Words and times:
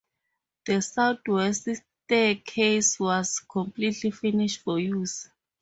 The 0.65 0.81
southwest 0.81 1.67
staircase 2.07 2.99
was 2.99 3.37
completely 3.41 4.09
finished 4.09 4.61
for 4.61 4.79
use. 4.79 5.29